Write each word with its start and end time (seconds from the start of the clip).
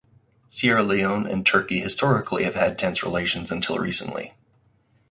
Sierra 0.49 0.81
Leone 0.81 1.27
and 1.27 1.45
Turkey 1.45 1.79
historically 1.79 2.41
have 2.43 2.55
had 2.55 2.79
tense 2.79 3.03
relations 3.03 3.51
until 3.51 3.77
recently. 3.77 4.33